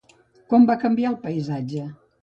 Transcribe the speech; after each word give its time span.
Com 0.53 0.65
va 0.71 0.79
canviar 0.85 1.13
el 1.13 1.21
paisatge? 1.29 1.89